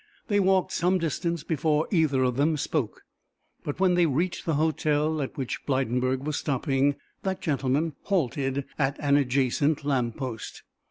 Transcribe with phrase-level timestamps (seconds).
[0.29, 3.03] They walked some distance before either of them spoke,
[3.63, 8.97] but when they reached the hotel at which Blydenburg was stopping, that gentleman halted at
[8.99, 10.63] an adjacent lamp post.